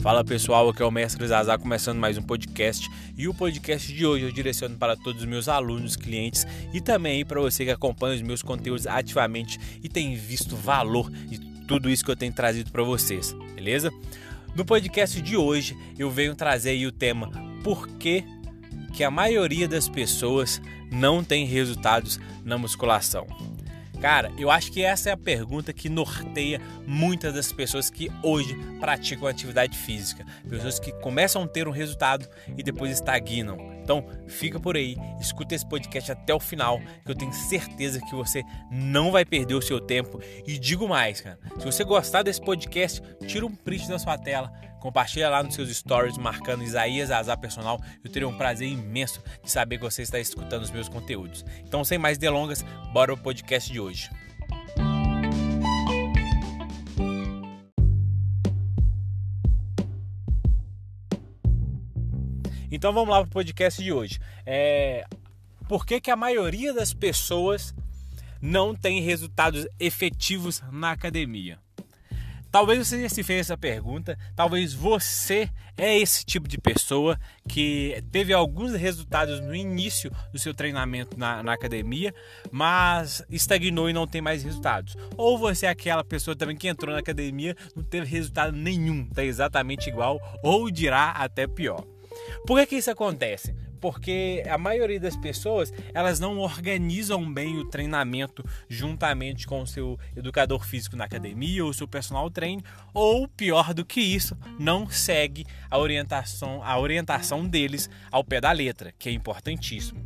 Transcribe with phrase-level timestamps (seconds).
[0.00, 4.06] Fala pessoal, aqui é o Mestre Zazá começando mais um podcast e o podcast de
[4.06, 8.14] hoje eu direciono para todos os meus alunos, clientes e também para você que acompanha
[8.14, 12.70] os meus conteúdos ativamente e tem visto valor de tudo isso que eu tenho trazido
[12.70, 13.90] para vocês, beleza?
[14.54, 17.30] No podcast de hoje eu venho trazer aí o tema
[17.64, 18.24] Por que,
[18.94, 20.62] que a maioria das pessoas
[20.92, 23.26] não tem resultados na musculação?
[24.00, 28.56] Cara, eu acho que essa é a pergunta que norteia muitas das pessoas que hoje
[28.78, 30.24] praticam atividade física.
[30.48, 33.77] Pessoas que começam a ter um resultado e depois estagnam.
[33.88, 38.14] Então, fica por aí, escuta esse podcast até o final, que eu tenho certeza que
[38.14, 40.20] você não vai perder o seu tempo.
[40.46, 44.52] E digo mais, cara, se você gostar desse podcast, tira um print da sua tela,
[44.78, 47.80] compartilha lá nos seus stories marcando Isaías Azar Personal.
[48.04, 51.42] Eu teria um prazer imenso de saber que você está escutando os meus conteúdos.
[51.64, 54.10] Então, sem mais delongas, bora o podcast de hoje.
[62.78, 64.20] Então vamos lá para o podcast de hoje.
[64.46, 65.04] É...
[65.68, 67.74] Por que, que a maioria das pessoas
[68.40, 71.58] não tem resultados efetivos na academia?
[72.52, 77.18] Talvez você já se fez essa pergunta, talvez você é esse tipo de pessoa
[77.48, 82.14] que teve alguns resultados no início do seu treinamento na, na, academia,
[82.52, 84.96] mas estagnou e não tem mais resultados.
[85.16, 89.24] Ou você é aquela pessoa também que entrou na academia, não teve resultado nenhum, está
[89.24, 91.84] exatamente igual, ou dirá até pior.
[92.46, 93.54] Por que, que isso acontece?
[93.80, 99.98] Porque a maioria das pessoas elas não organizam bem o treinamento juntamente com o seu
[100.16, 105.46] educador físico na academia ou seu personal trainer, ou pior do que isso, não segue
[105.70, 110.04] a orientação, a orientação deles ao pé da letra, que é importantíssimo.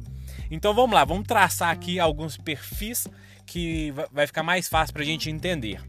[0.51, 3.09] Então vamos lá, vamos traçar aqui alguns perfis
[3.47, 5.81] que vai ficar mais fácil para a gente entender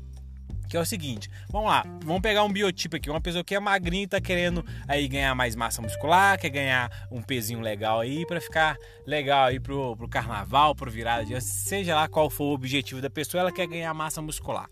[0.67, 3.59] que é o seguinte, vamos lá, vamos pegar um biotipo aqui, uma pessoa que é
[3.59, 8.25] magrinha e tá querendo aí ganhar mais massa muscular, quer ganhar um pezinho legal aí
[8.25, 12.53] para ficar legal aí pro, pro carnaval, pro virada de seja lá qual for o
[12.53, 14.69] objetivo da pessoa, ela quer ganhar massa muscular.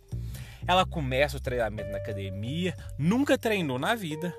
[0.68, 4.34] Ela começa o treinamento na academia, nunca treinou na vida,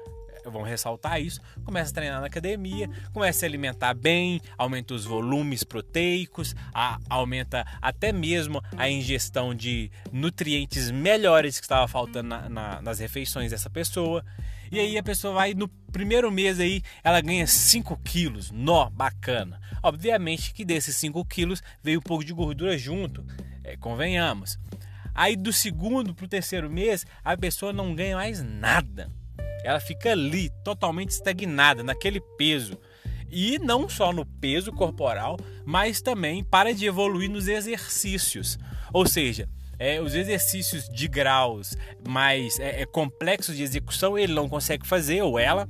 [0.51, 5.05] vamos ressaltar isso, começa a treinar na academia, começa a se alimentar bem, aumenta os
[5.05, 12.49] volumes proteicos, a, aumenta até mesmo a ingestão de nutrientes melhores que estava faltando na,
[12.49, 14.25] na, nas refeições dessa pessoa.
[14.71, 19.61] E aí a pessoa vai no primeiro mês aí, ela ganha 5 quilos, nó, bacana.
[19.83, 23.25] Obviamente que desses 5 quilos veio um pouco de gordura junto,
[23.63, 24.59] é, convenhamos.
[25.15, 29.11] Aí do segundo para o terceiro mês, a pessoa não ganha mais nada
[29.65, 32.79] ela fica ali totalmente estagnada naquele peso.
[33.31, 38.59] E não só no peso corporal, mas também para de evoluir nos exercícios.
[38.93, 41.75] Ou seja, é, os exercícios de graus
[42.07, 45.69] mais é, é, complexos de execução ele não consegue fazer, ou ela.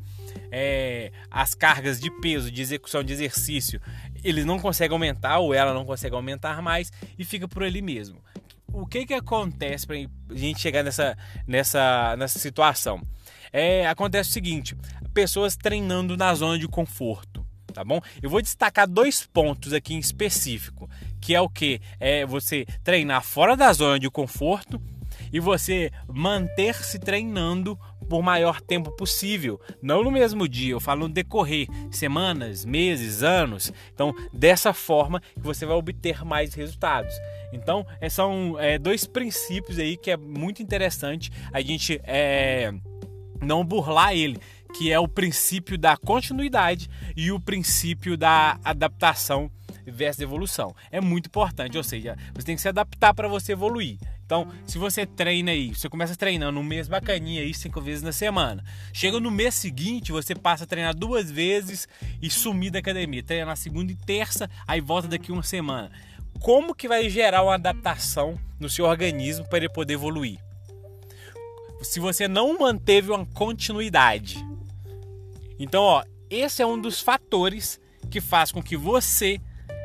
[0.50, 3.81] É, as cargas de peso de execução de exercício
[4.22, 8.22] ele não consegue aumentar, ou ela não consegue aumentar mais, e fica por ali mesmo.
[8.72, 11.16] O que, que acontece para a gente chegar nessa,
[11.47, 13.02] nessa, nessa situação?
[13.52, 14.76] É, acontece o seguinte:
[15.12, 18.00] pessoas treinando na zona de conforto, tá bom?
[18.22, 20.88] Eu vou destacar dois pontos aqui em específico,
[21.20, 24.80] que é o que é você treinar fora da zona de conforto
[25.32, 31.14] e você manter-se treinando por maior tempo possível, não no mesmo dia, eu falo no
[31.14, 33.72] decorrer, semanas, meses, anos.
[33.94, 37.14] Então, dessa forma que você vai obter mais resultados.
[37.54, 42.74] Então, são é, dois princípios aí que é muito interessante a gente é,
[43.42, 44.38] não burlar ele,
[44.75, 49.50] que é o princípio da continuidade e o princípio da adaptação
[49.86, 50.75] versus evolução.
[50.91, 53.98] É muito importante, ou seja, você tem que se adaptar para você evoluir.
[54.25, 58.12] Então, se você treina aí, você começa treinando um mês bacaninha aí, cinco vezes na
[58.12, 58.64] semana.
[58.92, 61.86] Chega no mês seguinte, você passa a treinar duas vezes
[62.20, 63.22] e sumir da academia.
[63.22, 65.91] Treina na segunda e terça, aí volta daqui uma semana.
[66.41, 70.38] Como que vai gerar uma adaptação no seu organismo para ele poder evoluir?
[71.82, 74.44] Se você não manteve uma continuidade.
[75.58, 77.81] Então, ó, esse é um dos fatores
[78.11, 79.40] que faz com que você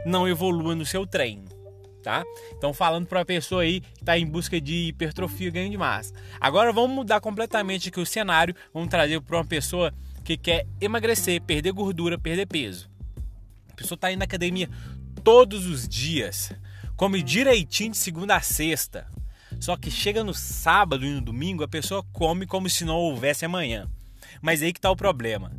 [0.06, 1.46] não evolua no seu treino,
[2.02, 2.24] tá?
[2.54, 6.14] Então, falando para a pessoa aí que está em busca de hipertrofia, ganho de massa.
[6.40, 8.56] Agora, vamos mudar completamente aqui o cenário.
[8.74, 9.94] Vamos trazer para uma pessoa
[10.24, 12.90] que quer emagrecer, perder gordura, perder peso.
[13.72, 14.70] A pessoa está indo na academia
[15.24, 16.52] todos os dias,
[16.96, 19.08] come direitinho de segunda a sexta,
[19.59, 23.45] só que chega no sábado e no domingo a pessoa come como se não houvesse
[23.45, 23.89] amanhã.
[24.42, 25.51] Mas aí que está o problema.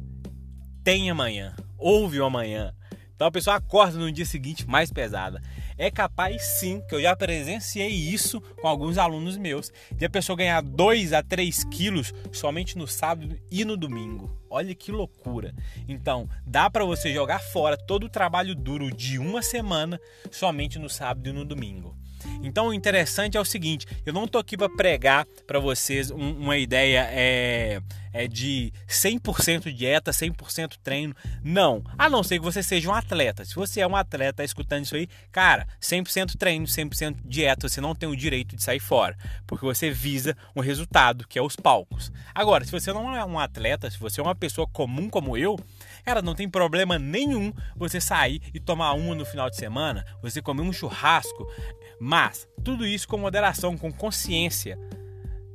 [0.85, 2.75] Tem amanhã, houve o amanhã,
[3.15, 5.43] Então a pessoa acorda no dia seguinte mais pesada.
[5.77, 10.37] É capaz sim, que eu já presenciei isso com alguns alunos meus, de a pessoa
[10.37, 14.29] ganhar 2 a 3 quilos somente no sábado e no domingo.
[14.51, 15.55] Olha que loucura.
[15.87, 20.01] Então, dá para você jogar fora todo o trabalho duro de uma semana
[20.33, 21.97] somente no sábado e no domingo.
[22.43, 26.33] Então o interessante é o seguinte: eu não estou aqui para pregar para vocês um,
[26.39, 27.81] uma ideia é,
[28.13, 31.15] é de 100% dieta, 100% treino.
[31.43, 31.83] Não.
[31.97, 33.45] A não ser que você seja um atleta.
[33.45, 37.95] Se você é um atleta escutando isso aí, cara, 100% treino, 100% dieta, você não
[37.95, 39.17] tem o direito de sair fora,
[39.47, 42.13] porque você visa um resultado, que é os palcos.
[42.35, 45.59] Agora, se você não é um atleta, se você é uma pessoa comum como eu,
[46.05, 50.41] cara, não tem problema nenhum você sair e tomar uma no final de semana, você
[50.41, 51.47] comer um churrasco,
[52.01, 54.79] mas tudo isso com moderação, com consciência,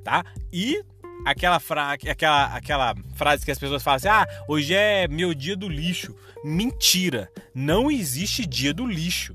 [0.04, 0.24] tá?
[0.52, 0.84] E
[1.26, 1.94] aquela, fra...
[1.94, 6.16] aquela, aquela frase que as pessoas falam assim: ah, hoje é meu dia do lixo.
[6.44, 7.32] Mentira!
[7.54, 9.34] Não existe dia do lixo.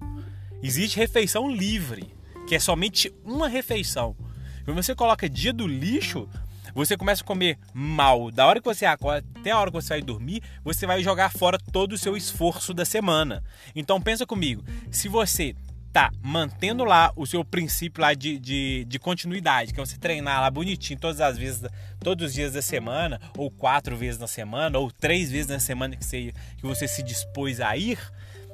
[0.63, 2.13] Existe refeição livre,
[2.47, 4.17] que é somente uma refeição.
[4.65, 6.29] Quando você coloca dia do lixo,
[6.75, 8.31] você começa a comer mal.
[8.31, 11.31] Da hora que você acorda até a hora que você vai dormir, você vai jogar
[11.31, 13.43] fora todo o seu esforço da semana.
[13.75, 15.55] Então pensa comigo, se você
[15.93, 20.40] tá mantendo lá o seu princípio lá de, de, de, continuidade, que é você treinar
[20.40, 21.62] lá bonitinho todas as vezes,
[22.00, 25.96] todos os dias da semana, ou quatro vezes na semana, ou três vezes na semana
[25.96, 27.99] que você, que você se dispôs a ir,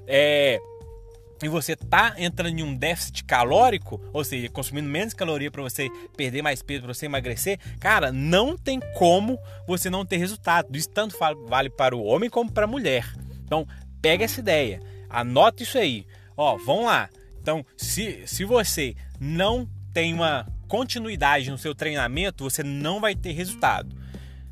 [0.06, 0.58] é,
[1.42, 5.90] e você tá entrando em um déficit calórico, ou seja, consumindo menos caloria para você
[6.16, 10.74] perder mais peso, para você emagrecer, cara, não tem como você não ter resultado.
[10.76, 11.16] Isso tanto
[11.46, 13.12] vale para o homem como para a mulher.
[13.44, 13.66] Então,
[14.00, 14.80] pega essa ideia,
[15.10, 16.06] anota isso aí.
[16.36, 17.08] Ó, vamos lá.
[17.44, 23.32] Então, se, se você não tem uma continuidade no seu treinamento, você não vai ter
[23.32, 23.94] resultado.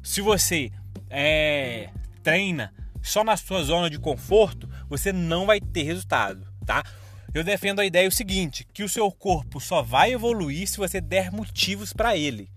[0.02, 0.70] Se você
[1.08, 1.88] é,
[2.22, 2.70] treina
[3.02, 6.84] só na sua zona de conforto, você não vai ter resultado, tá?
[7.32, 11.00] Eu defendo a ideia o seguinte, que o seu corpo só vai evoluir se você
[11.00, 12.50] der motivos para ele.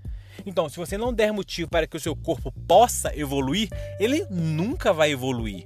[0.45, 3.69] Então, se você não der motivo para que o seu corpo possa evoluir,
[4.01, 5.65] ele nunca vai evoluir.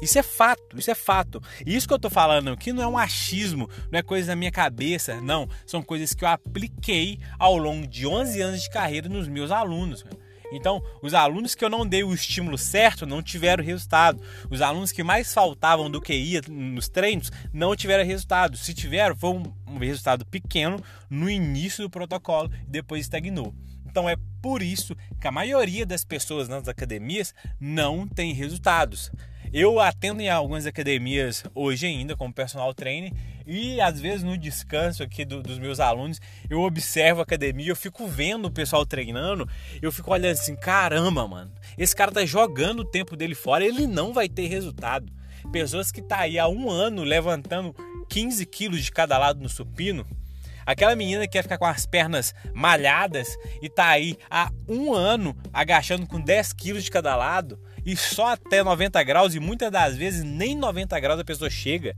[0.00, 1.42] Isso é fato, isso é fato.
[1.66, 4.36] E isso que eu tô falando aqui não é um achismo, não é coisa da
[4.36, 5.48] minha cabeça, não.
[5.66, 10.04] São coisas que eu apliquei ao longo de 11 anos de carreira nos meus alunos.
[10.50, 14.22] Então, os alunos que eu não dei o estímulo certo não tiveram resultado.
[14.50, 18.56] Os alunos que mais faltavam do que ia nos treinos não tiveram resultado.
[18.56, 23.54] Se tiveram, foi um resultado pequeno no início do protocolo e depois estagnou.
[23.86, 29.10] Então é por isso que a maioria das pessoas nas academias não tem resultados.
[29.52, 33.12] Eu atendo em algumas academias hoje ainda como personal trainer
[33.46, 37.76] e às vezes no descanso aqui do, dos meus alunos eu observo a academia, eu
[37.76, 39.48] fico vendo o pessoal treinando,
[39.80, 43.86] eu fico olhando assim, caramba, mano, esse cara tá jogando o tempo dele fora, ele
[43.86, 45.10] não vai ter resultado.
[45.50, 47.74] Pessoas que tá aí há um ano levantando
[48.10, 50.06] 15 quilos de cada lado no supino,
[50.68, 55.34] Aquela menina que quer ficar com as pernas malhadas e tá aí há um ano
[55.50, 57.58] agachando com 10 quilos de cada lado
[57.88, 61.96] e só até 90 graus e muitas das vezes nem 90 graus a pessoa chega.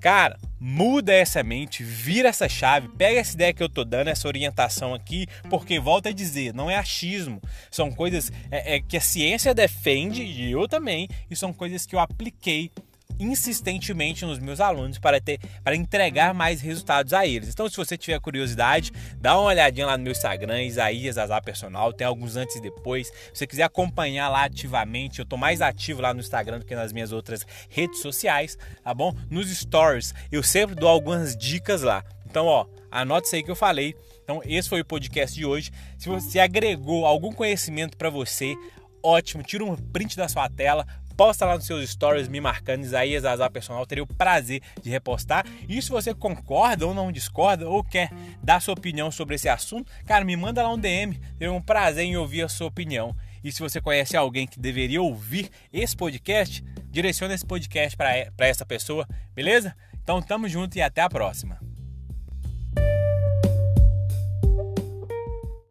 [0.00, 4.26] Cara, muda essa mente, vira essa chave, pega essa ideia que eu tô dando, essa
[4.26, 7.38] orientação aqui, porque volta a dizer, não é achismo,
[7.70, 11.94] são coisas é, é, que a ciência defende e eu também, e são coisas que
[11.94, 12.72] eu apliquei
[13.18, 17.48] insistentemente nos meus alunos para ter para entregar mais resultados a eles.
[17.48, 21.92] Então, se você tiver curiosidade, dá uma olhadinha lá no meu Instagram, Isaías Azar Personal,
[21.92, 23.08] tem alguns antes e depois.
[23.08, 26.74] Se você quiser acompanhar lá ativamente, eu tô mais ativo lá no Instagram do que
[26.74, 29.14] nas minhas outras redes sociais, tá bom?
[29.30, 32.04] Nos stories, eu sempre dou algumas dicas lá.
[32.26, 33.94] Então, ó, anote isso aí que eu falei.
[34.22, 35.72] Então, esse foi o podcast de hoje.
[35.98, 38.54] Se você agregou algum conhecimento para você,
[39.02, 40.86] ótimo, tira um print da sua tela,
[41.20, 45.44] posta lá nos seus stories me marcando Isaías Azar Personal, teria o prazer de repostar.
[45.68, 48.10] E se você concorda ou não discorda, ou quer
[48.42, 52.06] dar sua opinião sobre esse assunto, cara, me manda lá um DM, teria um prazer
[52.06, 53.14] em ouvir a sua opinião.
[53.44, 58.64] E se você conhece alguém que deveria ouvir esse podcast, direcione esse podcast para essa
[58.64, 59.76] pessoa, beleza?
[60.02, 61.69] Então tamo junto e até a próxima.